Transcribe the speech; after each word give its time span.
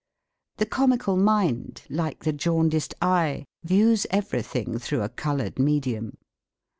The 0.57 0.65
comical 0.65 1.15
mind, 1.15 1.83
like 1.87 2.23
the 2.23 2.33
jaundiced 2.33 2.95
eye, 3.03 3.45
v^ews 3.63 4.07
ever)i;hing 4.09 4.79
through 4.79 5.03
a 5.03 5.09
colored 5.09 5.59
medium. 5.59 6.17